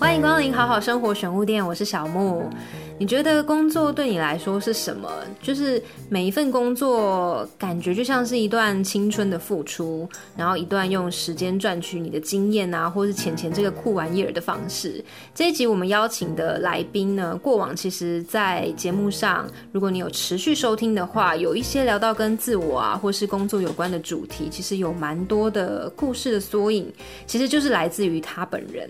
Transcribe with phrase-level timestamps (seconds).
[0.00, 2.48] 欢迎光临好好生活选物店，我是小木。
[2.98, 5.10] 你觉得工作对你来说是什么？
[5.42, 15.04] 就是每一份工作，感觉就像是一段青春的付出，然后一段用时间赚取你的经验啊，或是钱钱这个酷玩意儿的方式。
[15.34, 26.90] 这一集我们邀请的来宾呢，过往其实，在节目上，如果你有持续收听的话，有一些聊到跟自我啊，或是工作有关的主题，其实有蛮多的故事的缩影，
[27.26, 28.88] 其实就是来自于他本人。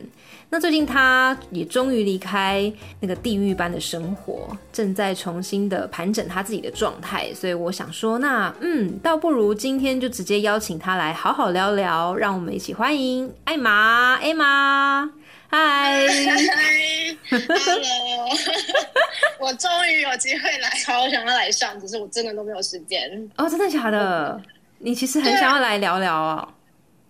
[0.52, 15.08] 那最近他也终于离开那个地狱般的生活，正在重新的盘整他自己的状态，所以我想说，那嗯，倒不如今天就直接邀请他来好好聊聊，让我们一起欢迎艾玛，艾玛，
[15.48, 16.04] 嗨，
[17.30, 18.28] Hello，
[19.38, 23.30] 我终于有机会来，好想要来上，只是我真的都没有时间。
[23.36, 24.40] 哦，真的假的？
[24.78, 26.48] 你其实很想要来聊聊哦。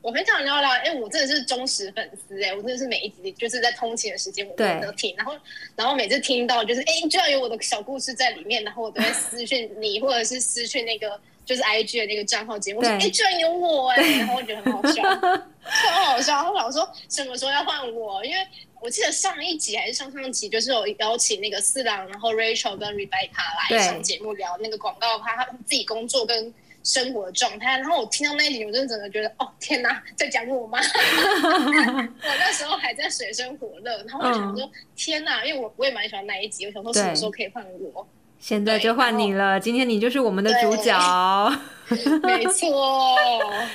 [0.02, 5.34] 我很想聊聊，哎，我真的是忠实粉丝，哎，我真的是每一集就是在通勤的时间我都都听，然后
[5.76, 15.02] 然后每次听到就是，哎，居然有我的小故事在里面，然后我都会私讯 你，或者是私讯那个就是 I G 的那个账号节目，说，哎，居然有我，哎，然后我觉得很好笑，
[15.68, 16.34] 超好笑。
[16.34, 18.24] 然后老说什么时候要换我？
[18.24, 18.46] 因为
[18.80, 26.54] 我记得上一集还是上上集，就是有邀请那个四郎，然后 Rachel 跟 Rebecca 来上节目聊那个广告，他他自己工作跟。
[26.82, 30.78] 生活的状态，然后我听到那一集，我真的整个觉得，哦天哪，在讲我吗？
[30.82, 38.06] 我那时候还在水深火热，然后我想说，天哪，因为我我也蛮喜欢那一集，我想说什么时候可以换我？
[38.38, 41.52] 现在就换你了，今天你就是我们的主角。
[42.22, 42.96] 没错。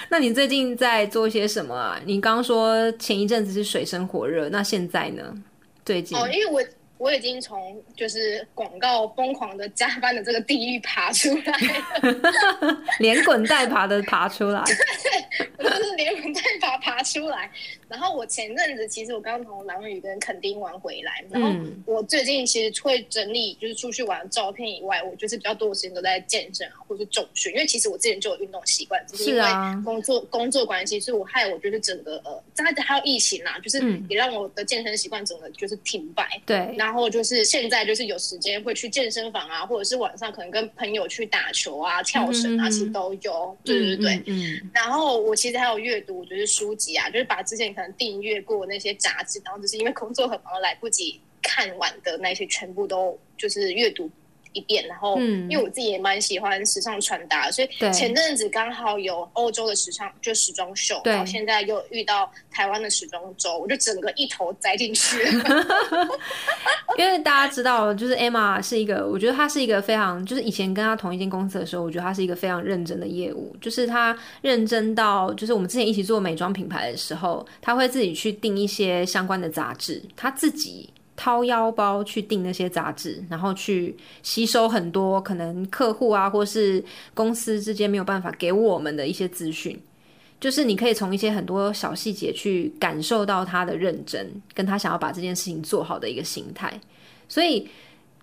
[0.10, 2.02] 那你最近在做些什么啊？
[2.06, 5.36] 你刚刚说前一阵子是水深火热，那现在呢？
[5.86, 6.64] 最近哦，因为我。
[6.98, 11.54] 我已经从就是广告疯狂的加班的这个地狱爬出来，
[13.00, 14.62] 连滚带爬的爬出来，
[15.60, 17.50] 我就是连滚带爬爬出来。
[17.88, 21.50] 然后我前阵子其实我刚从狼屿跟垦丁玩回来，然后
[21.86, 29.44] 我最近其实会整理就是出去玩的照片以外，我就是比较多的时间都在健身啊，或是重训，因为其实我之前就有运动习惯，只是因为
[29.84, 36.28] 工作工作关系，所以我害我就是整个呃，再还有疫情啊，就是也让我的健身习惯整个就是停摆。
[36.46, 43.56] 对，然后就是现在就是有时间会去健身房啊，或者是晚上可能跟朋友去打球啊、跳绳啊，其实都有。
[43.64, 44.60] 对对对，嗯。
[44.74, 47.75] 然后我其实还有阅读就是书籍啊，就是把之前。
[47.76, 54.10] 可能订阅过那些杂志，然后只是因为工作很忙来不及看完的那些，全部都就是阅读。
[54.56, 65.18] 一遍，然后因为我自己也蛮喜欢时尚穿搭，所以前阵子刚好有欧洲的时尚就时装秀，然后现在又遇到台湾的时装周，我就整个一头栽进去。
[66.98, 80.90] 因为大家知道，就是 Emma 是一个，我觉得她是一个非常，就是以前跟她同一间公司的时候，我觉得她是一个非常认真的业务，就是她认真到，就是我们之前一起做美妆品牌的时候，她会自己去订一些相关的杂志，她自己。
[81.16, 86.84] 掏腰包去订那些杂志，然后去吸收很多可能客户啊，或是
[87.14, 89.80] 公司之间没有办法给我们的一些资讯。
[90.40, 96.80] 就是你可以从一些很多小细节去感受到他的认真，跟他想要把这件事情做好的一个心态。
[97.30, 97.68] 所以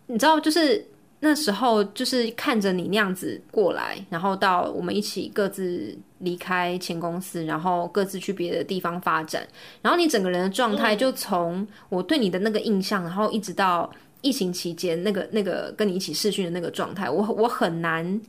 [0.06, 0.86] 你知道，就是。
[1.24, 9.46] 那时候就是看着你那样子过来，然后到我们一起各自离开前公司，然后各自去别的地方发展，
[9.80, 13.88] 然后你整个人的状态就从我对你的那个印象，然后一直到
[14.20, 18.20] 疫情期间那个那个跟你一起试训的那个状态，我我很难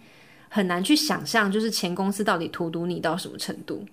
[0.48, 3.84] 很难去想象，就是前公司到底荼毒你到什么程度，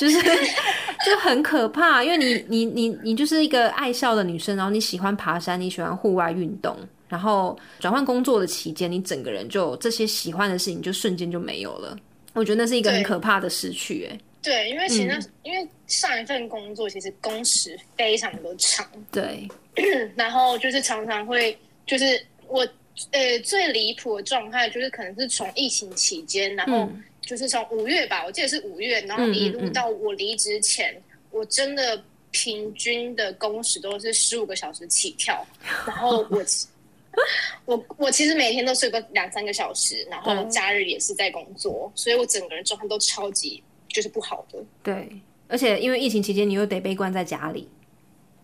[0.00, 0.20] 就是
[1.06, 6.76] 就很可怕，因为你你你你就是一个爱笑的女生，然后你喜欢爬山，你喜欢户外运动。
[7.08, 11.98] 然后转换工作的期间，你整个人就这些喜欢的事情就瞬间就没有了。
[12.34, 14.20] 我觉得那是一个很可怕的失去，哎。
[14.40, 19.48] 对，因为其实因为上一份工作其实工时非常的长，对。
[20.14, 22.66] 然后就是常常会，就是我
[23.10, 26.88] 呃最离谱的状态，就是可能是从疫情期间，然后
[27.20, 30.94] 就是从五月吧，我记得是五月，然后一路到我离职前，
[31.30, 32.00] 我真的
[32.30, 35.44] 平均的工时都是十五个小时起跳，
[35.86, 36.44] 然后我。
[37.64, 44.58] 我我其实每天都睡个两三个小时，然后假日也是在工作，所以我整个人状态都超级就是不好的。
[44.82, 45.08] 对，
[45.48, 47.68] 而且因为疫情期间，你又得被关在家里。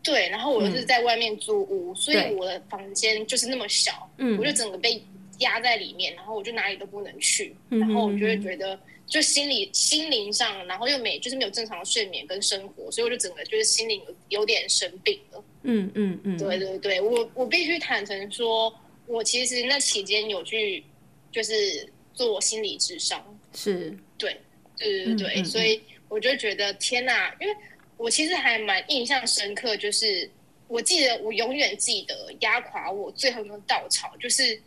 [0.02, 5.02] 对，然后我又是在外面租屋，所以我的房间就是那么小，嗯，我就整个被
[5.38, 8.78] 压在里面，然后我就哪里都不能去，然后我就会觉得。
[9.06, 15.44] 就心理、心灵上，然后又没，就是没有正常的睡眠跟生活，所以我就整个就是心灵有有点生病了。
[15.64, 18.72] 嗯嗯嗯，对对对，我我必须坦诚说，
[19.06, 20.84] 我其实那期间有去
[21.32, 23.22] 就是做心理智商，
[23.52, 23.92] 是。
[24.16, 24.40] 对
[24.78, 27.56] 对对对，所以我就觉得天哪，因为
[27.96, 30.30] 我其实还蛮印象深刻，就是。
[30.66, 34.58] 我记得我永远记得压垮我最后一根稻草，就是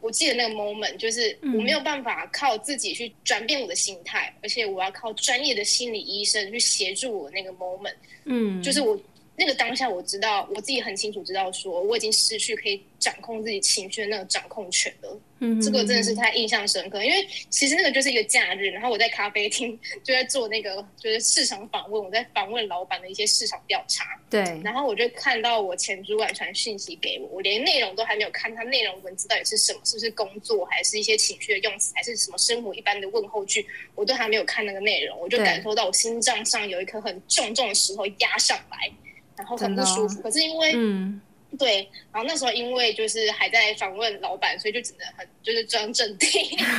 [0.00, 7.92] 我记得那个 moment，就是我没有办法靠自己去转变我的心态，而且我要靠专业的心理医生去协助我那个 moment，
[8.24, 8.98] 嗯，就是我。
[9.36, 15.20] 那个当下，我知道我自己很清楚知道，说我已经失去可以掌控自己情绪的那个掌控权了。
[15.40, 24.04] 嗯，这个真的是太印象深刻，因为其实那个就是一个假日，然后我在咖啡厅就在做那个就是市场访问，我在访问老板的一些市场调查。
[24.30, 29.80] 对，然后我就看到我前主管传讯息给我，我连内容都还没有看，他内容文字到底是什么？
[29.84, 33.66] 是不是工作，还是一些情绪的用词，还是什么生活一般的问候句？
[33.96, 38.90] 我都还没有看那个内容，我就感受到我心脏上有一颗很重重的石头压上来。
[39.36, 41.20] 然后很不舒服，可是因为嗯，
[41.58, 46.30] 对，然后那时候因为就是还在访问老板，所以就只能很就是装镇定。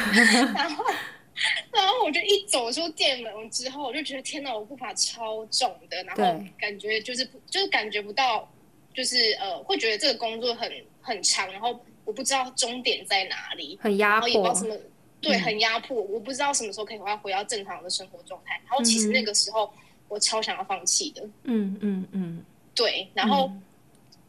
[0.53, 0.83] 然后，
[1.71, 6.23] 然后我就一走出店门之后，我就觉得天哪，我步伐超重的，然后
[6.59, 8.47] 感觉就是就是感觉不到，
[8.93, 10.71] 就是呃，会觉得这个工作很
[11.01, 14.75] 很长，然后我不知道终点在哪里，很压迫，也不知道什么，
[15.21, 18.61] 对，很压迫，我不知道什么时候可以回回到正常的生活状态。
[18.67, 19.73] 然后其实那个时候
[20.07, 22.43] 我超想要放弃的，嗯嗯嗯。
[22.75, 23.51] 对，然后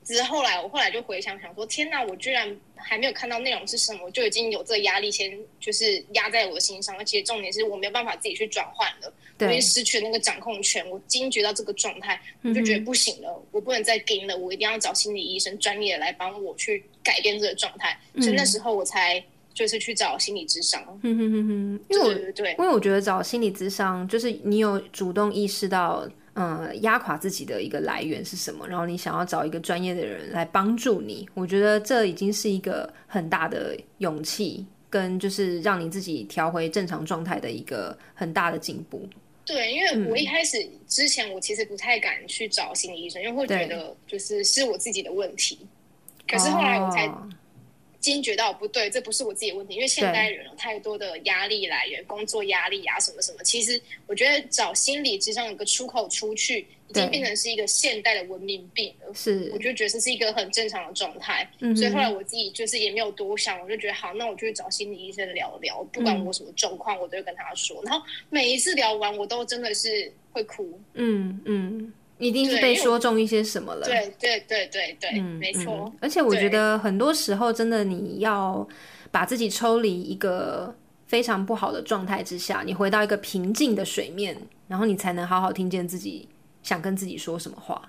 [0.05, 9.11] 只是后来，我后来就回想想说，天哪，我居然还没有看到内容是什么，我就已经有这个压力先就是压在我的心上，而且重点是我没有办法自己去转换了，
[9.41, 19.25] 我已经失去了那个掌控权，我惊觉到这个状态，我就觉得不行了，我不能再跟了，我一定要找心理医生专业的来帮我去改变这个状态，所以那时候我才
[19.55, 20.83] 就是去找心理咨商。
[21.03, 26.06] 嗯哼哼哼，因为对对，因为我觉得找心理咨商就是你有主动意识到。
[26.37, 28.67] 嗯，压垮自己的一个来源是什么？
[28.67, 39.09] 然后你想要找一个专业的人来帮助你，我觉得这已经是一个很大的勇气，跟就是让你自己调回正常状态的一个很大的进步。
[39.47, 45.61] 对，因为我一开始之前我其实不太敢去找心理医生，因为会觉得就是是我自己的问题。
[46.27, 47.09] 可是后来我才。
[48.05, 53.43] 惊觉到不对，这不是我自己的问题，因为现代人有太多的压力来源，工作压力啊，什么什么。
[53.43, 59.15] 其实我觉得找心理之上有个出口出去，已经变成是一个现代的文明病了。
[59.15, 61.49] 是，我就觉得这是一个很正常的状态。
[61.75, 67.83] 所以后来我自己就是也没有多想，我就觉得好，那我就去找心理医生聊聊，不管我什么状况，我都会跟他说。
[67.85, 70.79] 然后每一次聊完，我都真的是会哭。
[70.93, 71.93] 嗯嗯。
[72.19, 75.93] 一定是被说中一些什么了，对对对对对，嗯，没错。
[76.01, 78.67] 而且我觉得很多时候，真的你要
[79.11, 80.75] 把自己抽离一个
[81.07, 84.37] 非常不好的状态之下，你回到一个平静的水面，
[84.69, 86.29] 然后你才能好好听见自己
[86.63, 87.83] 想跟自己说什么话。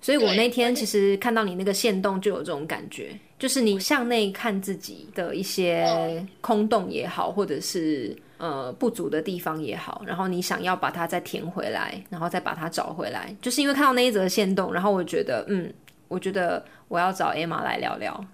[0.00, 8.16] 所以我那天其实看到你那个线动，就有这种感觉，就是你向内看自己的一些空洞也好，或者是。
[8.38, 15.72] 呃，不足的地方也好，然后你想要把它再填回来，然后再把它找回来，就是因为看到那一则线动，然后我觉得，嗯，
[16.06, 18.24] 我觉得我要找 Emma 来聊聊。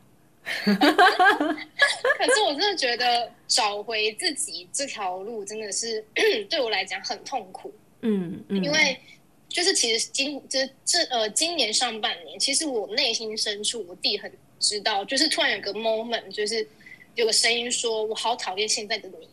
[0.64, 6.04] 可是我真的觉得找回自己这条路真的是
[6.50, 7.72] 对我来讲很痛苦。
[8.02, 9.00] 嗯嗯，因为
[9.48, 14.30] 就是其实今这这呃今年上半年，其实我内心深处我弟很
[14.60, 16.68] 知道，就是突然有个 moment，就是
[17.14, 19.28] 有个声音说我好讨厌现在的你。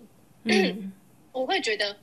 [0.46, 0.92] 嗯，
[1.32, 1.96] 我会觉得，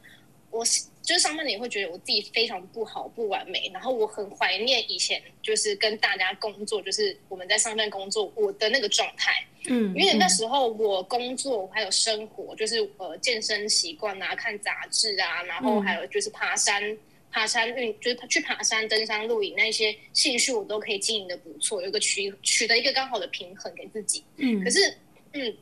[0.51, 0.65] 我
[1.03, 9.33] 就是上半年会觉得我自己非常不好、不完美，然后我很怀念以前就是跟大家工作，就是我们在上面工作我的那个状态。
[9.67, 16.97] 嗯，因为那时候我工作还有生活，就是呃健身习惯啊、看杂志啊，然后还有就是爬山、
[17.31, 24.23] 爬山运，就是去爬山、登山、露营那些兴趣，我都可以经营的不错，有个取取得一个刚好的平衡给自己。
[24.37, 24.95] 嗯，可是
[25.33, 25.57] 嗯，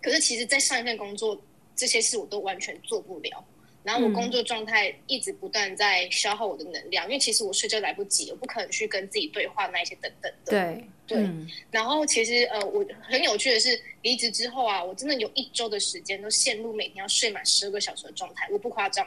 [0.00, 1.40] 可是其实，在上一份工作。
[1.76, 3.44] 这些事我都完全做不了，
[3.82, 10.50] 然后我工作状态一直不断在消耗我的能量，因为其实我睡觉来不及，我不可能去跟自己对话那一些等等的。
[10.50, 11.28] 对对，
[11.70, 19.06] 然后其实呃，我很有趣的是，离职之后啊，我真的有一周的时间都陷入每天要睡满十二个小时的状态，我不夸张，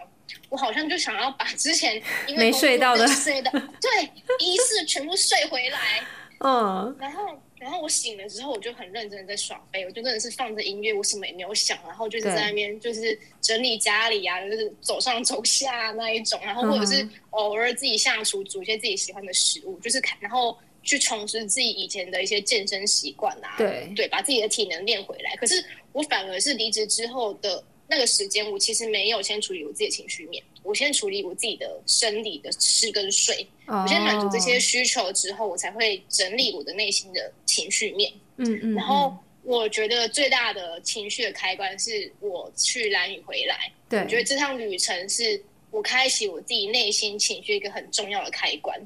[0.49, 1.95] 我好像就想要把之前
[2.27, 5.79] 因为没睡到的睡的对一次全部睡回来。
[6.45, 7.39] 嗯，然后。
[7.59, 25.35] 然后我醒了之后，我就很认真的在耍飞，我就真的是放着音乐，我什么也没有想，然后就是在那边就是整理家里啊，就是走上走下那一种，然后或者是偶尔自己下厨煮一些自己喜欢的食物，就是看，然后去重拾自己以前的一些健身习惯啊，对对，把自己的体能练回来。
[25.35, 27.63] 可是我反而是离职之后的。
[27.89, 38.11] 那个时间，我其实没有先处理我自己的情绪面，我先处理我自己的生理的吃跟睡，我先满足这些需求之后，我才会整理我的内心的情绪面。
[38.37, 38.75] 嗯嗯。
[38.75, 48.79] 然后我觉得最大的情绪的开关是我去蓝屿回来，对，我觉得这趟旅程是我开启我自己内心情绪一个很重要的开关。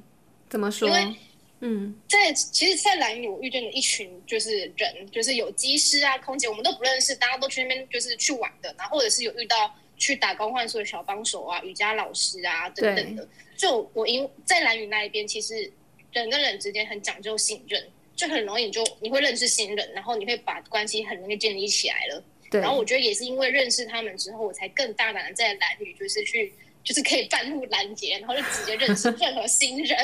[0.49, 0.87] 怎么说？
[0.87, 1.15] 因为
[1.63, 9.55] 嗯，在其实，在蓝屿我遇见了一群就是人，就是有机师啊、空姐，我们都不认识，大家都去那边就是去玩的，然后或者是有遇到
[9.95, 13.27] 去打工换宿的小帮手啊、瑜伽老师啊等等的。
[13.55, 15.71] 就我因在蓝屿那一边，其实
[16.11, 17.87] 人跟人之间很讲究信任，
[18.21, 22.23] 就很容易你就你会认识新人，然后你会把关系很容易建立起来了。
[22.51, 26.53] 然后我觉得也是因为认识他们之后，我才更大胆的在蓝宇就是去。
[26.83, 29.95] 就是可以半路拦截，然后就直接认识 任何新人，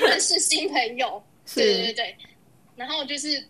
[0.00, 1.22] 认识新朋友。
[1.54, 2.16] 对对对对。
[2.76, 3.46] 然后就是，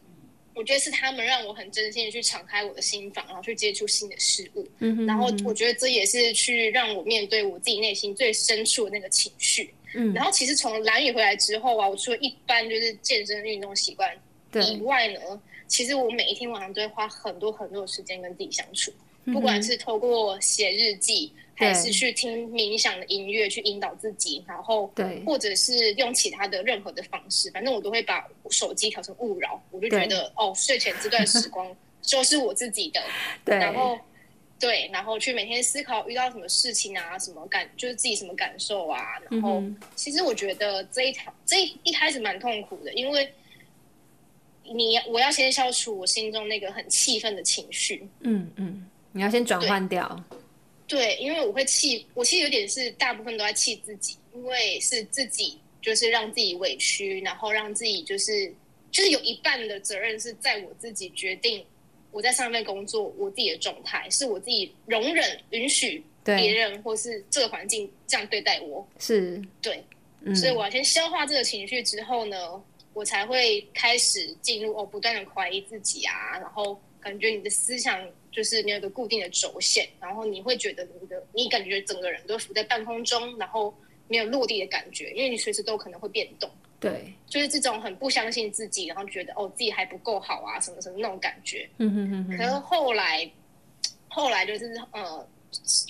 [0.57, 4.69] 我觉得是他们让我很真心的去敞开我的心房，然后去接触新的事物。
[4.81, 9.73] 嗯然后我觉得这也是去让我面对我自己内心最深处的那个情绪。
[9.95, 10.13] 嗯。
[10.13, 14.11] 然后其实从蓝雨回来之后啊，我除了一般就是健身运动习惯
[14.53, 15.21] 以外呢，
[15.67, 18.93] 其实我每一天晚上都会花很多很多的时间跟自己相处，
[19.27, 21.33] 不管是透过写日记。
[21.57, 29.63] 还是去听冥想的音乐去引导自己，然后对，或者是用其他的任何的方式，反正我都会把手机调成勿扰。
[29.71, 31.65] 我就觉得哦，睡前这段时光
[32.03, 33.01] 就是我自己的。
[33.45, 33.97] 对，然后
[34.65, 38.99] 对，然后去每天思考遇到什么事情啊，什么感，就是自己什么感受啊。
[39.29, 39.63] 然后
[39.95, 43.31] 其实我觉得这一条这一开始蛮痛苦的，因为
[44.63, 48.09] 你我要先消除我心中那个很气愤的情绪。
[48.21, 50.25] 嗯嗯，你要先转换掉。
[50.87, 58.51] 对，因为我会气，我其实有点是大部分都在气自己，因为是自己就是让自己委屈，然后让自己就是
[58.91, 61.63] 就是有一半的责任是在我自己决定
[62.15, 69.85] 我在上面工作，我自己的状态是我自己容忍允许别人或是这个环境这样对待我，是对，
[70.35, 78.09] 所以我要先消化这个情绪之后呢，我才会开始进入哦，不断的怀疑自己啊，然后感觉你的思想。
[78.35, 83.73] 就是你有个固定的轴线，然后你会觉得你的你感觉整个人都浮在半空中，然后
[84.09, 86.51] 没有落地的感觉，因为你随时都可能会变动。
[86.81, 91.69] 对，就是这种很不相信自己，然后觉得哦自己还不够好啊，什么什么那种感觉。
[91.79, 92.37] 嗯哼哼。
[92.37, 93.31] 可是后来，
[94.09, 95.27] 后来就是呃，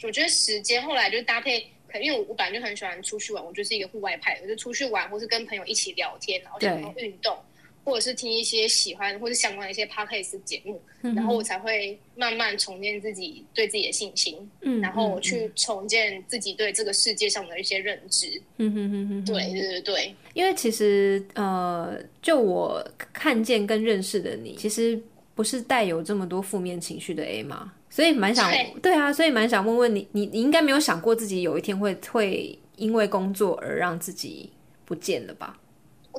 [0.04, 7.36] 我觉得时间后来就搭配，可能因为我我本来就很喜欢出去玩，我就是一个户外派，我就出去玩，或是跟朋友一起聊天，然后想要运动。
[7.84, 18.40] 或者是听一些喜欢或者相关的一些 podcast 节目，然后我才会慢慢重建自己对自己的信心，嗯，然后去重建自己对这个世界上的一些认知。
[18.56, 24.98] 嗯哼哼哼，对对对对，因为其实呃，就我看见跟认识的你，其实
[25.34, 28.50] 不是带有这么多负面情绪的 A 嘛，所以蛮想
[28.80, 34.50] 对啊，所以蛮想问问你，你你应该没有想过自己有一天会会因为工作而让自己
[34.84, 35.58] 不见了吧？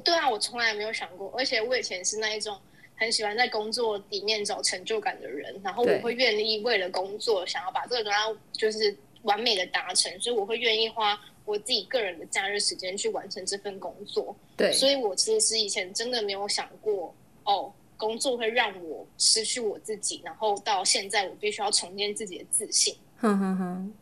[0.03, 2.57] 对啊，我从来没有想过，而且我以前是那一种
[2.95, 14.35] 很喜欢在工作里面找成就感的人，然后我会愿意为了工作想要把这个东西就是完美的达成，所以我会愿意花我自己个人的假日时间去完成这份工作。
[14.57, 22.95] 对，所以我其实以前真的没有想过，哦，工作会让我失去我自己，然后到现在我必须要重建自己的自信。
[23.17, 23.93] 哼哼哼，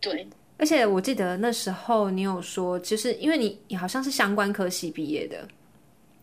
[0.00, 0.26] 对。
[0.58, 5.46] 而且我记得那时候你有说，就是因为你你好像是相关科系毕业的，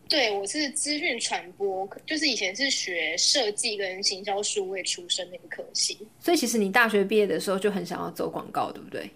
[0.08, 9.10] 对我是资讯传播，就是以前是学设计跟行销数位出身那个科系，所以其实你大学毕业的时候就很想要走广告，对不对？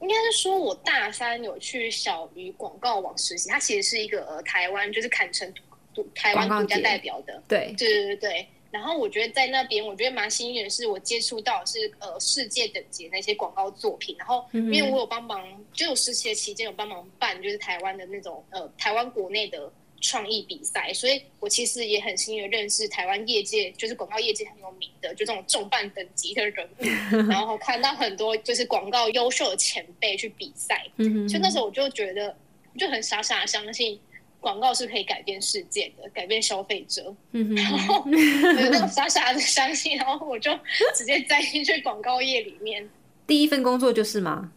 [0.00, 5.52] 应该是说我大三有去小鱼广告网实习，它其实是一个台湾就是坎城
[6.14, 8.46] 台湾国家代表的，对对对对。
[8.70, 14.14] 然后我觉得在那边，我觉得蛮幸运的是，我接触到是呃世界等级那些广告作品。
[14.18, 26.84] 然后因为我有帮忙，就我实习的期间有帮忙办，就是台湾的那种呃台湾国内的创意比赛，所以我其实也很幸运认识台湾业界，就是广告业界很有名的，就这种重磅等级的人物。
[27.28, 32.36] 然后看到很多就是广告优秀的前辈去比赛，所以那时候我就觉得
[32.78, 33.98] 就很傻傻相信。
[34.40, 37.14] 广告是可以改变世界的，改变消费者。
[37.32, 40.50] 然后有那种傻傻的相信，然后我就
[40.94, 42.88] 直接栽进去广告业里面。
[43.26, 44.52] 第一份工作就是吗？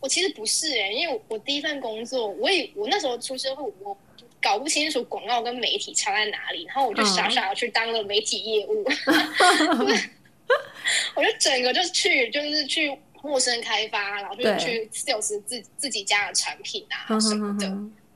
[0.00, 3.96] 我其实不是哎，因为我第一份工作，我也我那时候出社会，我
[4.42, 8.84] 搞不清楚广告跟媒体差在哪里，然后我就傻傻的去当了媒体业务。
[11.14, 17.66] 我就整个就去，就是去陌生开发，然后就去 sales 自自己家的产品啊什么的。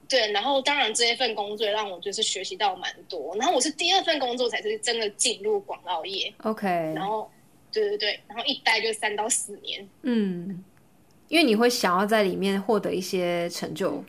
[0.08, 6.32] 对，然后当然这一份工作让我就是学习到蛮多，然后我是第二份工作才是真的进入广告业。
[6.44, 7.30] OK，然后
[7.70, 9.86] 对对对，然后一待就三到四年。
[10.02, 10.64] 嗯，
[11.28, 14.02] 因为你会想要在里面获得一些成就，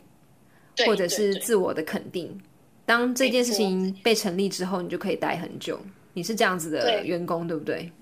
[0.86, 2.40] 或者是自我的肯定。
[2.86, 5.78] 当这件事情被成立之后，你就可以待很久。
[6.14, 7.92] 你是这样子的员工，对不对？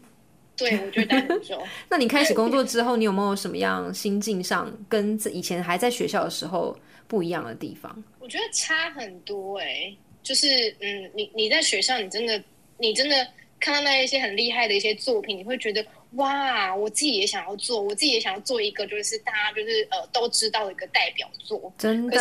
[0.59, 1.62] 对，我觉得待很久。
[1.88, 8.05] 那你开始工作之后，你有没有什么样心境上跟以前还在学校的时候不一样的地方？
[8.19, 12.43] 我觉得差很多哎，就是嗯，你你在学校，你真的
[12.77, 13.27] 你真的
[13.61, 15.85] 看到那一些很厉害的一些作品，你会觉得。
[16.12, 21.71] 哇，我自己也想要做，我自己也想要做一个，就是大家就是呃都知道的一个代表作。
[21.77, 22.17] 真的，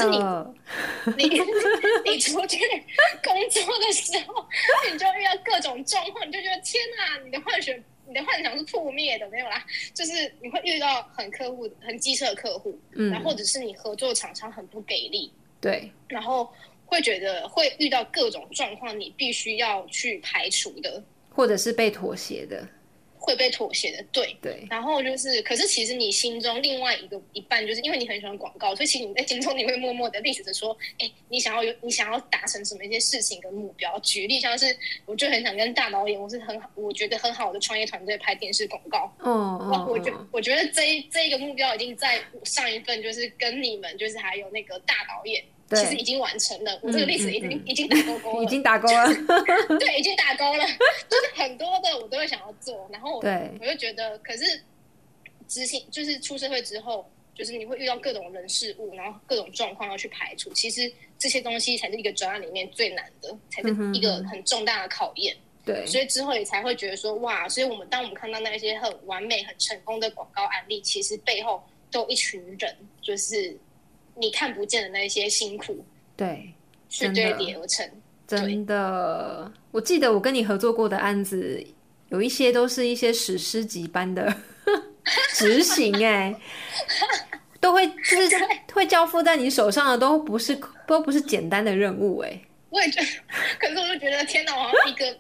[1.05, 1.39] 可是你 你
[2.11, 2.59] 你出去
[3.23, 4.45] 工作的时候，
[4.91, 7.73] 你就遇到各种状况，你就觉得天哪，你的幻想，
[8.07, 9.63] 你的幻想是破灭的，没有啦。
[9.93, 10.11] 就是
[10.41, 16.49] 你会遇到很客户很机车的客户，嗯，然后或者是你合作厂商很不给力，对，然后
[16.85, 22.67] 会觉得会遇到各种状况，你必须要去排除的，或者是被妥协的。
[23.27, 24.65] 会被妥协的，对对。
[24.69, 33.99] 然后就是，可是其实你心中另外一个一半，就是因为你很喜欢广告，所以其实你在心中你会默默的历史着说，哎，你想要有你想要达成什么一些事情跟目标。
[33.99, 34.73] 举例像是，
[35.05, 39.13] 我就很想跟大导演，我是很好，我觉得很好的创业团队拍电视广告。
[39.19, 39.85] 哦哦。
[39.89, 45.43] 我觉我觉得这这一个目标已经在上一份就是跟你们就是还有那个大导演。
[45.69, 49.05] 其实已经完成了，我这个历史已经已经打勾勾了， 已经打勾了，
[49.79, 50.65] 对，已经打勾了。
[51.09, 53.23] 就是很多的我都会想要做，然后我
[53.59, 54.63] 我就觉得，可是
[55.45, 57.05] 执行就是出社会之后，
[57.35, 60.53] 就是你会遇到各种人事物，然后各种状况要去排除。
[60.53, 65.35] 其实这些东西才是一个专案里面最难的，才是一个很重大的考验。
[65.65, 67.49] 对，所以之后也才会觉得说，哇！
[67.49, 73.59] 所以我们当我们看到那些很完美、很成功的广告案例，其实背后都有一群人，就是。
[74.17, 76.53] 你看不见的那些辛苦，对，
[76.89, 77.89] 是堆叠而成。
[78.27, 81.65] 真的，我记得我跟你合作过的案子，
[82.09, 84.35] 有一些都是一些史诗级般的
[85.33, 86.35] 执行，哎，
[87.61, 88.35] 都会就是
[88.73, 92.41] 会交付在你手上的，都不是都不是简单的任务，哎。
[92.69, 93.07] 我也觉得，
[93.57, 95.17] 可是我就觉得，天哪，好像一个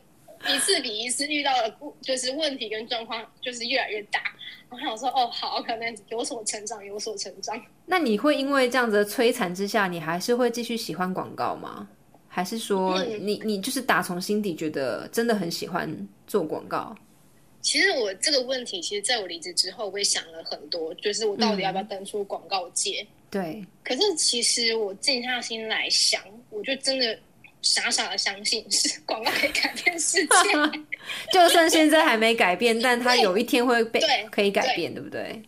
[0.53, 4.21] 一次比一次遇到的不就是问题跟状况，就是越来越大。
[4.69, 7.59] 我想说，哦，好，可能有所成长，有所成长。
[7.85, 11.87] 那你会因为这样子的摧残之下，你还是会继续喜欢广告吗？
[12.27, 16.95] 还是说，你你就是打从心底觉得真的很喜欢做广告？
[17.61, 23.05] 其实我这个问题，其实在我离职之后，我也想了很多，就是我到底要不要登出广告界？
[23.31, 23.65] 对。
[23.83, 27.17] 可是其实我静下心来想，我就真的。
[27.61, 30.29] 傻傻的相信是广告可以改变世界，
[31.33, 33.99] 就算现在还没改变，但它有一天会被
[34.31, 35.41] 可以改变，对不对？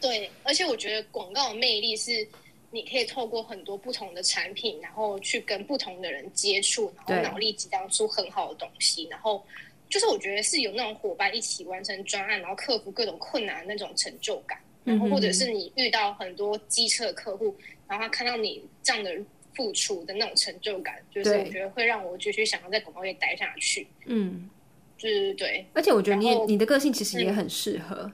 [0.00, 2.26] 对，而且我觉得广告的魅力是，
[2.70, 9.44] 你可以透过很多不同的产品，然后去跟不同的人接触，然后脑力激荡出很好的东西，然后
[9.88, 17.54] 就是我觉得是有那种伙伴一起完成专案，然后克服各种困难那种成就感，然后或者是你遇到很多机车客户，
[17.86, 19.14] 然后他看到你这样的。
[19.54, 23.86] 付出的那种成就感，就是我觉得会让我继续想要在广告业待下去。
[24.06, 24.48] 嗯，
[24.96, 25.64] 就是对。
[25.74, 28.10] 而且我觉得你你的个性其实也很适合。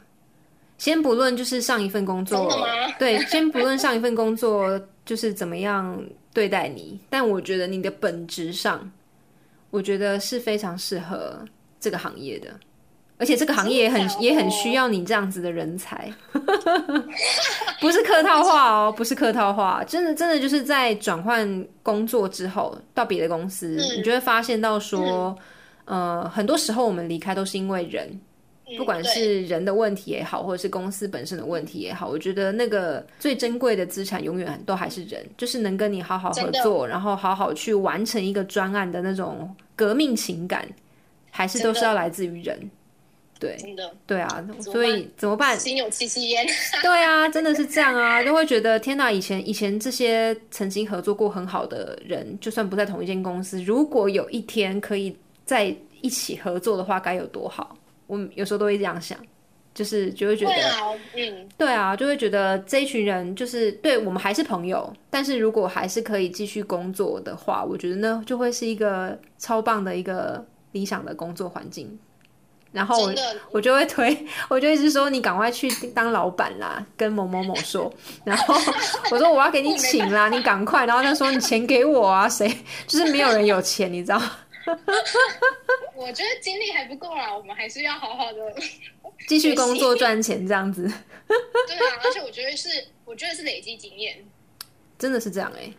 [0.79, 2.53] 先不论就是上一份工作，
[2.99, 8.93] 对，先不论上一份工作就是怎么样对待你，但我觉得你的本质上，
[9.71, 11.43] 我觉得是非常适合
[11.81, 12.61] 这个行业的。
[13.19, 16.13] 而且这个行业也很也很需要你这样子的人才，
[17.81, 25.35] 不是客套话哦，不是客套话，真的真的就是在转换工作之后到别的公司，你就会发现到说，
[25.87, 28.21] 呃，很多时候我们离开都是因为人，
[28.77, 40.69] 不管是人的问题也好，或者是公司本身的问题也好，我觉得那个最珍贵的资产永远都还是人，就是能跟你好好合作，然后好好去完成一个专案的那种革命情感，
[41.31, 42.59] 还是都是要来自于人。
[43.39, 45.59] 对，真的，对啊，所以怎么办？
[45.61, 46.47] 心有戚戚焉。
[46.83, 49.13] 对啊，真的是这样啊，都会觉得天哪！
[49.13, 57.77] 以前以前这些曾经合作过很好的人，就算不在同一间公司，如果有一天可以在一起合作的话，该有多好！
[58.07, 59.19] 我有时候都会这样想，
[59.75, 60.53] 就是就会觉得，
[61.15, 71.99] 嗯，对啊，就会觉得这一群人就是对我们还是朋友，但是如果还是可以继续工作的话，我觉得呢就会是一个超棒的一个理想的工作环境。
[72.77, 73.11] 然后
[73.51, 74.15] 我就会推，
[74.51, 77.91] 我就一直说你赶快去当老板啦，跟某某某说。
[78.23, 78.55] 然后
[79.11, 80.85] 我说我要给你请啦，你赶快。
[80.85, 82.47] 然后他说你钱给我啊，谁
[82.87, 84.21] 就是没有人有钱，你知道？
[85.97, 88.39] 我觉得精力还不够啦，我们还是要好好的
[89.27, 90.83] 继续工作赚钱这样子。
[90.87, 92.69] 对啊，而且我觉得是，
[93.07, 94.19] 我觉得是累积经验，
[94.99, 95.73] 真的是这样哎。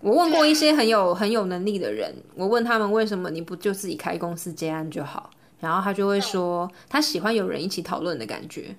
[0.00, 5.30] 我问过一些很有很有能力的人，我问他们为什么你不就自己开公司接案就好？
[5.60, 8.74] 然后他就会说，他喜欢有人一起讨论的感觉。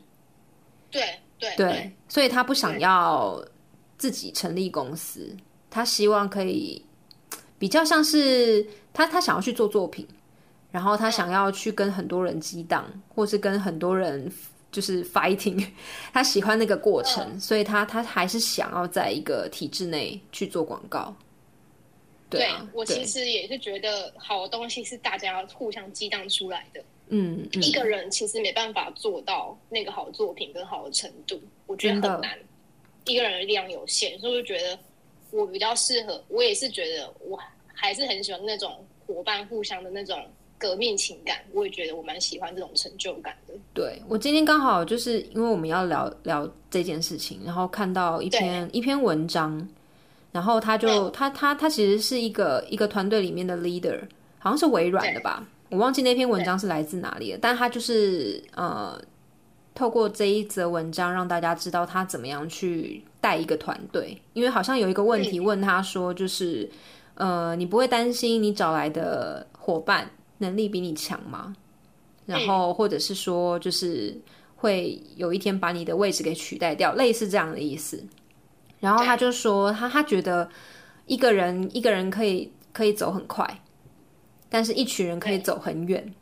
[0.90, 1.02] 对
[1.40, 3.44] 对对，所以他不想要
[3.98, 5.36] 自己成立公司，
[5.70, 6.84] 他希望可以
[7.60, 10.08] 比较像是他他想要去做作品，
[10.72, 14.32] 然后他想要去跟很多人激荡，或是跟很多人
[14.72, 15.66] 就是 fighting，
[16.14, 21.14] 他喜欢那个过程，所以他他还是想要在一个体制内去做广告。
[22.30, 26.84] 对我其实也是觉得好的东西是大家互相激荡出来的。
[27.10, 32.38] 嗯，一个人其实没办法做到那个好作品跟好的程度，我觉得很难。
[33.06, 34.78] 一个人的力量有限，所以我就觉得
[35.32, 36.22] 我比较适合。
[36.28, 37.40] 我也是觉得我
[37.74, 40.22] 还是很喜欢那种伙伴互相的那种
[40.58, 41.42] 革命情感。
[41.54, 43.54] 我也觉得我蛮喜欢这种成就感的。
[43.74, 49.66] 对我今天刚好就是因为我们要聊聊这件事情，然后看到一篇一篇文章。
[50.32, 54.00] 然后他就他他他其实是一个一个团队里面的 leader，
[54.40, 57.40] 好像是微软的吧，我忘记那篇文章是来自哪里了。
[57.42, 59.02] 但他就是呃，
[59.74, 64.16] 透过这一则文章让大家知道他怎么样去带一个团队。
[64.34, 66.70] 因为好像有一个问题问他说，就是
[67.16, 71.56] 呃，你不会担心你找来的伙伴能力比你强吗？
[72.26, 74.16] 然后或者是说，就是
[74.56, 78.04] 会有一天把你的位置给取代掉，类似这样的意思。
[78.80, 80.48] 然后他就说，他他觉得
[81.06, 83.62] 一个人一个人可以可以走很快，
[84.50, 86.14] 但是一群人可以走很远，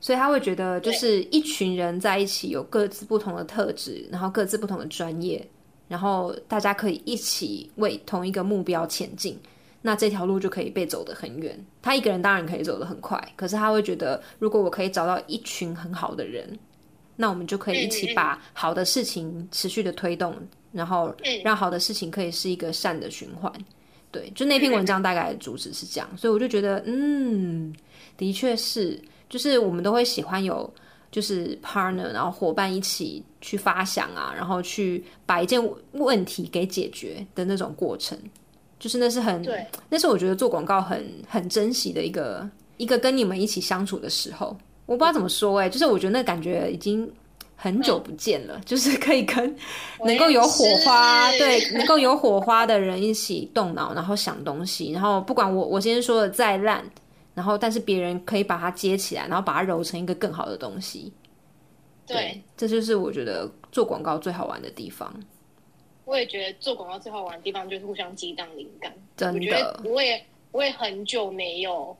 [0.00, 5.46] 所以他会觉得就是一群人在一起有各自不同的特质，然后各自不同的专业，
[5.88, 9.38] 然后大家可以一起为同一个目标前进，
[9.82, 11.62] 那这条路就可以被走得很远。
[11.82, 16.58] 他一个人当然可以走得很快，可是他会觉得，如果我可以找到一群很好的人，
[17.16, 20.34] 那我们就可以一起把好的事情持续的推动。
[20.72, 23.52] 然后让好的事情可以是一个善的循环，
[24.10, 27.74] 对，就那篇文章大概主旨是这样，所以我就觉得，嗯，
[28.16, 30.68] 的确是，就是我们都会喜欢有
[31.10, 38.18] 就是 partner，然后伙伴一起去发想啊，然后去把一件问题给解决的那种过程，
[38.78, 44.56] 就是那是很，对，那是我觉得做广告很很珍惜的一个一个跟你们一起相处的时候，
[44.86, 47.10] 我不知道怎么说，哎，就是我觉得那感觉已经。
[47.62, 49.56] 很久不见了， 就是可以跟
[50.04, 56.84] 能够有火花，对，能够有火花的人一起动脑，然后想东西，然后不管我我今天说的再烂，
[57.34, 61.12] 然后但是别人可以把它接起来，然后把它揉成一个更好的东西。
[62.04, 65.14] 对，这就是我觉得做广告最好玩的地方。
[66.04, 68.92] 我也觉得做广告最好玩的地方就是互相激荡灵感。
[69.16, 70.20] 真的，我也
[70.50, 71.96] 我也很久没有。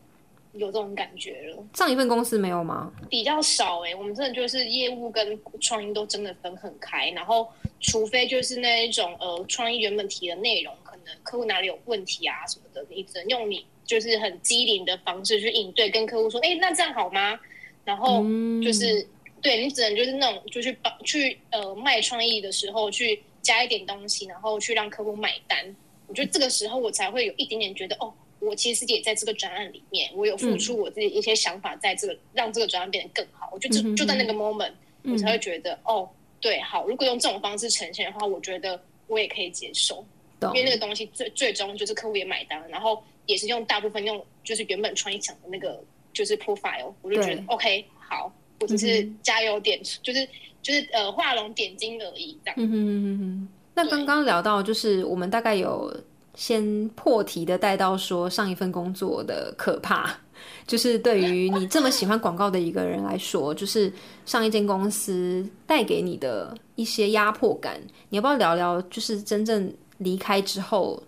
[0.53, 1.65] 有这种感觉了。
[1.75, 2.93] 上一份公司没有吗？
[3.09, 7.09] 比较少哎，我们真的就是业务跟创意都真的分很开。
[7.11, 7.49] 然后，
[7.81, 17.39] 除非就是那一种呃，创意原本提的内容，可能客户哪里有问题啊什么的，你只能用你就是很机灵的方式去应对，跟客户说，哎，那这样好吗？
[17.85, 18.23] 然后
[18.63, 19.07] 就是
[19.41, 25.75] 对你只能就是那种就是帮去呃卖创意的时候去加一点东西，然后去让客户买单。
[26.07, 28.13] 我觉得这个时候我才会有一点点觉得哦。
[28.45, 33.49] 我其实也在这个专案里面，我有付出我自己一些想法，在这个让这个专案变得更好。
[33.53, 34.73] 我就就就在那个 moment，
[35.05, 36.09] 我才会觉得哦，
[36.41, 36.85] 对，好。
[36.89, 40.05] 如果用这种方式呈现的话，我觉得我也可以接受，
[40.41, 45.81] 因为那个东西最最终就是客户也买单，然后也是用大部分用就是原本创意想的那个
[46.13, 50.29] 就是 profile，我就觉得 OK，好，我只是加油点，就是
[50.61, 52.57] 就是呃画龙点睛而已这样。
[52.59, 53.49] 嗯哼嗯哼。
[53.75, 55.95] 那刚刚聊到就是我们大概有。
[56.35, 60.11] 先破题的带到说上一份工作的可怕，
[60.67, 63.93] 就是对于你这么喜欢广告的一个人来说，就是
[64.25, 67.81] 上一间公司带给你的一些压迫感。
[68.09, 68.81] 你要不要聊聊？
[68.83, 71.03] 就是真正离开之后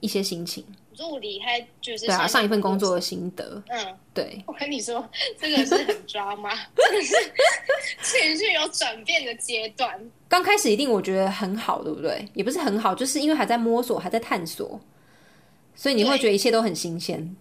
[0.00, 0.64] 一些心情。
[0.90, 3.62] 你说我离开就是对啊，上一份工作的心得。
[3.68, 4.42] 嗯，对。
[4.46, 5.06] 我跟你说，
[5.38, 6.50] 这个是很抓吗？
[8.00, 10.10] 是 情绪有转变的阶段。
[10.28, 12.26] 刚开始一定我觉得很好，对不对？
[12.32, 14.80] 也不是很好，就是因为还在摸索，还在探索，
[15.74, 17.36] 所以你会觉得一切都很新鲜。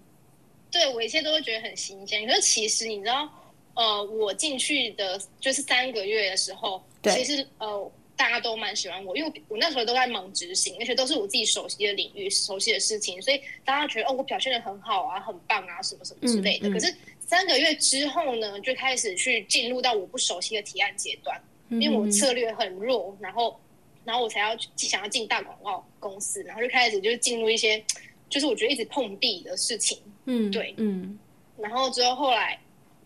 [0.70, 2.28] 对我一切都会觉得很新鲜。
[2.28, 3.30] 可是其实你知道，
[3.76, 16.70] 呃，我进去的就是三个月的时候，其实呃大家都蛮喜欢我，因为我那时候都在忙执行，而且都是我自己熟悉的领域、熟悉的事情，所以大家觉得哦，我表现的很好啊，很棒啊，什么什么之类的。
[16.70, 21.42] 可是三个月之后呢，就开始去进入到我不熟悉的提案阶段。
[21.68, 23.60] 因为我策略很弱，然后，
[24.04, 27.84] 然后我才要想要进大广告公司，然后就开始就是进入一些，
[28.30, 29.98] 就是我觉得一直碰壁的事情。
[30.26, 31.18] 嗯，对，嗯。
[31.58, 32.60] 然后之后后来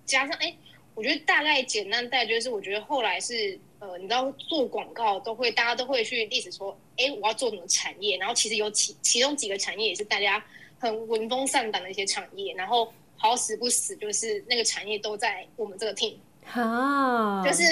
[0.06, 0.54] 加上哎，
[0.94, 8.18] 我觉得大概简单带就是，我觉得后来是呃，你知道做广告都会大家都会去历史说，哎，我要做什么产业？
[8.18, 10.44] 然后其实有其其中几个产业也是大家
[10.80, 16.16] 很闻风丧胆的一些产业，然后好死不死就是那个产业都在我们这个 team，
[16.54, 17.64] 啊，就是。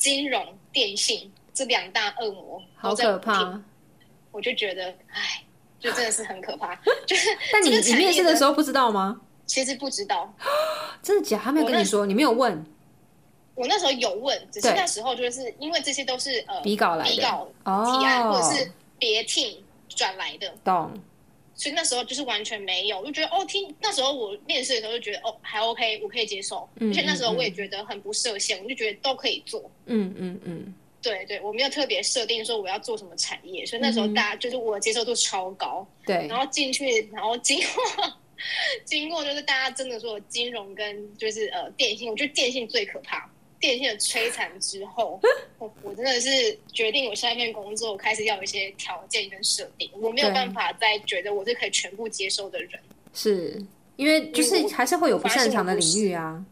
[0.00, 3.60] 金融、电信这两大恶魔，好可怕！
[4.30, 5.44] 我就觉得，哎，
[5.78, 6.74] 就真的是很可怕。
[7.06, 9.20] 就是，但你你面试的时候不知道吗？
[9.44, 10.34] 其实不知道，
[11.02, 11.38] 真的假？
[11.44, 12.64] 他没有跟你说，你没有问。
[13.54, 19.56] 我那时候有问，只是那时候就是因为这些都是呃比稿来的比稿提案，或者是别 team
[19.88, 20.92] 转来的，懂。
[21.54, 29.70] 所以那时候就是完全没有，就觉得哦，听那时候我面试的时候就觉得哦还 OK，我可以接受，而且那时候我也觉得很不设限，我就觉得都可以做。
[29.84, 35.86] 嗯嗯嗯，对对，我没有特别设定说我要做什么产业，所以那时候大家就是我接受度超高。
[36.06, 38.12] 对，然后进去，然后经过
[38.86, 43.30] 经过就是大家真的说金融跟就是呃电信，我觉得电信最可怕。
[43.60, 45.20] 电线的摧残之后，
[45.60, 52.80] 我我真的是决定我下一份工作开始要有一些条件跟设定，我没有办法再觉得我是可以全部接受的人，
[53.12, 53.62] 是
[53.96, 56.42] 因为就是还是会有不擅长的领域啊，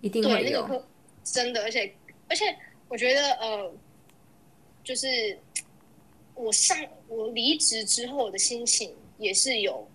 [0.00, 0.82] 一定会有，
[1.22, 1.94] 真的，而且
[2.28, 2.44] 而且
[2.88, 3.70] 我觉得呃，
[4.82, 5.38] 就是
[6.34, 6.74] 我上
[7.08, 9.86] 我离职之后的心情也是有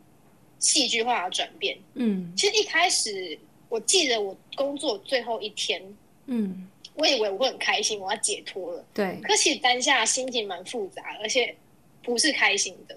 [0.59, 3.35] 戏剧化的转变，嗯，其实一开始
[3.69, 5.81] 我记得我工作最后一天。
[6.25, 8.85] 嗯，我以为我会很开心，我要解脱了。
[8.93, 11.55] 对，可其实当下心情蛮复杂，而且
[12.03, 12.95] 不是开心的，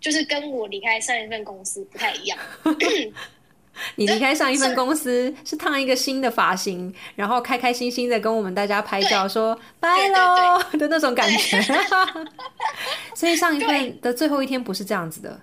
[0.00, 2.38] 就是跟我离开上一份公司不太一样。
[3.96, 11.60] 你离开上一份公司是烫一个新的发型，然后开开心心的跟我们大家拍照说拜喽的那种感觉。
[13.16, 15.40] 所以上一份的最后一天不是这样子的。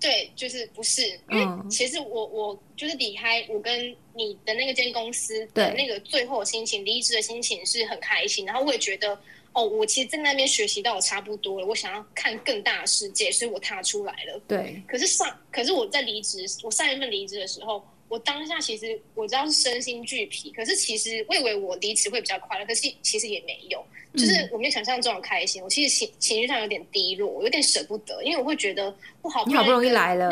[0.00, 9.18] 对，就是不是，因为其实我我就是离开我跟你的那个间公司的那个最后的心情，离职的心情是很开心，然后我也觉得
[9.52, 14.40] 哦，我其实在那边学习到我差不多了，我想要看更大的世界，所以我踏出来了。
[14.48, 17.84] 对，可是上，可是我在离职，我上一份离职的时候。
[18.06, 25.60] 我当下其实我知道是身心俱疲，可是其实我以为我离职会比较快乐，可是其实也没有，就是我没有想象中的开心。
[25.60, 30.28] 我其实情情绪上有点低落，我有点舍不得，因为我会觉得我好你好不容易来了，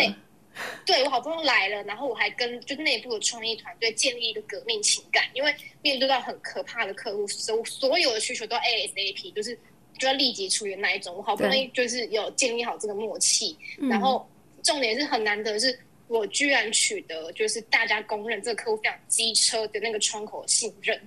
[0.84, 9.58] 对我好不容易来了，然后我还跟就内部的创意团队建立一个革命情感，因为面对到很可怕的客户，所所有的需求都 ASAP，就是
[9.98, 11.16] 就要立即出的那一种。
[11.16, 13.56] 我好不容易就是有建立好这个默契，
[13.90, 14.28] 然后
[14.62, 15.78] 重点是很难得是。
[16.08, 21.00] 我居然取得就是大家公认这个客户非常机车的那个窗口信任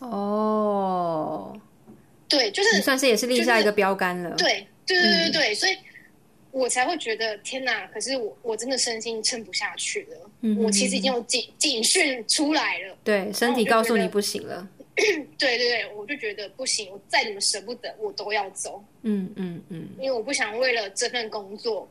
[0.00, 1.58] 哦，
[2.28, 4.36] 对，就是算是也是立下一个标杆了。
[4.36, 5.78] 对，对，对，对，对，所以
[6.58, 7.86] 我才会觉得天哪！
[7.88, 10.30] 可是我我真的身心撑不下去了。
[10.40, 12.96] 嗯，我其实已经有警警讯出来了。
[13.04, 14.68] 对，身体告诉你不行了。
[14.96, 18.82] 对对对，我就觉得不行，我再怎么舍不得，我都要走。
[19.02, 21.88] 嗯嗯嗯，因为我不想为了这份工作。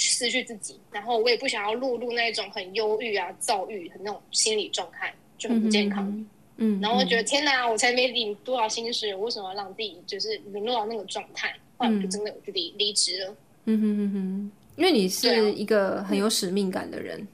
[0.00, 6.24] 失去自己，然后我也不想要落入那种很忧郁啊、躁郁的那种心理状态，就很不健康。
[6.56, 11.52] 嗯，然后觉得天哪，我才没领多少薪水，我为什么要让自己就是沦落到那个状态？
[11.76, 13.36] 后来我就真的我就离离职了。
[13.70, 17.26] 嗯哼哼哼，因为你是一个很有使命感的人，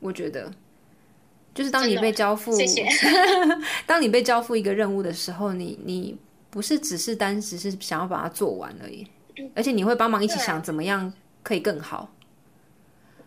[0.00, 0.50] 我觉得，
[1.54, 2.88] 就是当你被交付，谢谢。
[3.86, 6.16] 当你被交付一个任务的时候，你你
[6.50, 9.06] 不是只是单只是想要把它做完而已，
[9.54, 11.12] 而且你会帮忙一起想怎么样。
[11.42, 12.10] 可以更好，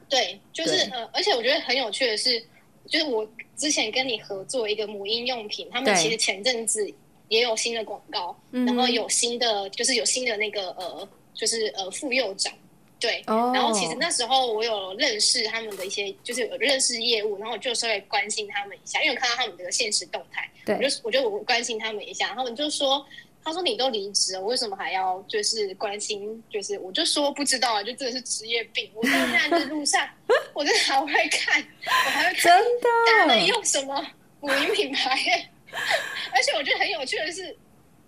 [0.09, 2.43] 对，就是呃，而且我觉得很有趣的是，
[2.87, 6.91] 就是我之前跟你合作一个母婴用品，他们其实前阵子
[7.29, 11.07] 也有新的广告，然后有新的，就是有新的那个呃，
[11.37, 12.51] 就是呃副幼长，
[12.99, 23.05] 对，然后其实那时候我有认识他们的一些，就是有认识业务，然后我就稍微关心他们一下，因为我看到他们这个现实动态，我就我就我关心他们一下，他们就说。
[23.43, 26.43] 他说：“你都离职了，我为什么还要就是关心？
[26.49, 28.91] 就是我就说不知道啊，就真的是职业病。
[28.93, 30.05] 我现在在路上，
[30.53, 32.61] 我真的还会看，我还会看
[33.15, 34.05] 大家用什么
[34.41, 35.17] 母婴品牌。
[36.33, 37.55] 而且我觉得很有趣的是，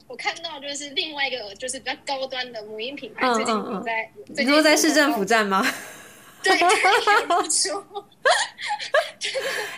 [0.10, 5.66] 我看到就是另外一个就是比较高端的母婴品牌，最近在你说在市政府站吗？
[6.42, 6.58] 对，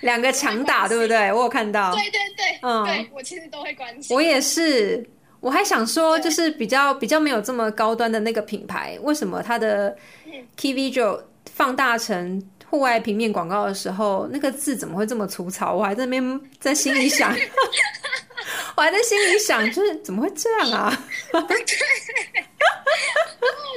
[0.02, 1.34] 两个强打，对不对？
[1.34, 5.06] 我有看到，对对对，嗯，对我其实都会关心，我也是。”
[5.42, 9.98] 我还想说，就是比较比较没有这么高端的那个品牌，为什么它的
[10.56, 11.20] T V 就
[11.52, 12.40] 放大成
[12.70, 15.74] 户外平面广告的时候，那个字怎么会这么粗糙？
[15.74, 17.36] 我还在那边在心里想，
[18.76, 21.08] 我还在心里想，就是怎么会这样啊？
[21.32, 21.56] 对，没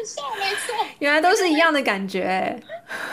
[0.05, 2.59] 错，没错，原来都是一样的感觉。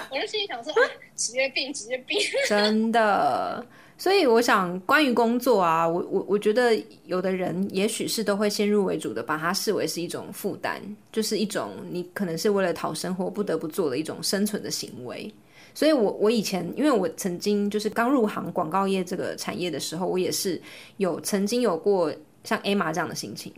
[0.10, 0.74] 我就心里想说，
[1.16, 3.66] 职业病，职业病， 真的。
[3.98, 15.32] 所以我想，关于工作啊，我我我觉得有的人也许是都会先入为主的把它视为是一种负担，就是一种你可能是为了讨生活不得不做的一种生存的行为。
[15.74, 20.62] 所以，我我以前因为我曾经就是刚入行广告业这个产业的时候，我也是
[20.98, 23.54] 有曾经有过像 Emma 这样的心情，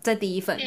[0.00, 0.58] 在第一份。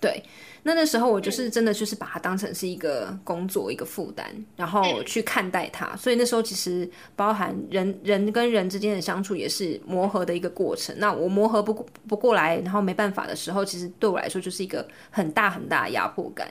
[0.00, 0.22] 对。
[0.62, 5.94] 那那时候我就是真的就是把它当成是一个工作一个负担，然后去看待它。
[5.94, 10.92] 所以那时候其实包含人人跟人之间的相处也是磨合的一个过程。
[10.98, 16.50] 那我磨合不不过来，然后没办法的时候，其实对我来说就是一个很大很大的压迫感。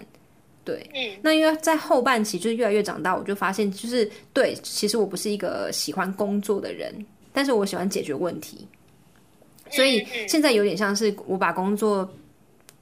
[0.66, 6.94] 对，嗯，那因为在后半期就是越来越长大，我就发现就是对，其实我不是一个喜欢工作的人，
[7.32, 8.68] 但是我喜欢解决问题。
[9.70, 12.10] 所以现在有点像是我把工作。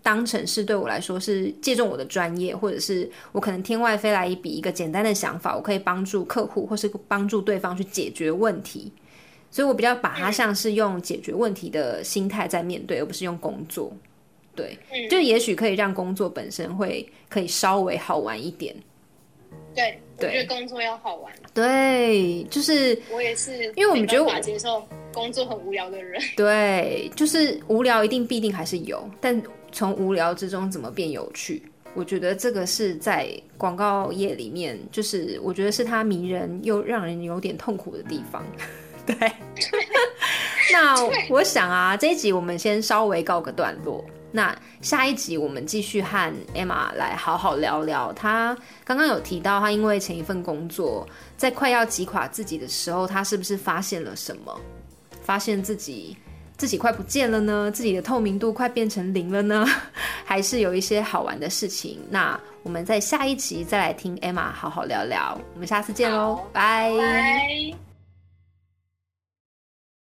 [0.05, 8.91] 当成是对我来说是借重我的专业，或者是我可能天外飞来一笔一个简单的想法，我可以帮助客户或是帮助对方去解决问题，
[9.49, 13.93] 所以我比较把它像是用解决问题的心态在面对，而不是用工作。
[14.55, 14.77] 对，
[15.09, 18.75] 就也许可以让工作本身会可以稍微好玩一点。
[19.75, 21.33] 对，我觉得工作要好玩。
[21.53, 26.21] 对，就是我也是，因为我们觉得我接受工作很无聊的人。
[26.37, 29.41] 对，就是无聊一定必定还是有，但。
[29.75, 31.59] 从无聊之中怎么变有趣？
[31.95, 38.45] 我觉得这个是在广告业里面，就是我觉得是它迷人又让人有点痛苦的地方。
[39.07, 39.15] 对，
[40.71, 40.95] 那
[41.27, 44.05] 我想啊，这一集我们先稍微告个段落。
[44.33, 48.11] 那下一集我们继续和 Emma 来好好聊聊。
[48.11, 54.59] 她刚刚有提到，她因为前一份工作在快要击垮自己的时候，她是不是发现了什么？
[55.23, 56.17] 发现自己。
[56.55, 57.69] 自己快不见了呢？
[57.71, 59.65] 自己的透明度快变成零了呢？
[60.23, 61.99] 还是有一些好玩的事情？
[62.09, 65.37] 那我们在下一集再来听 Emma 好好聊聊。
[65.55, 67.82] 我们下次见喽，拜。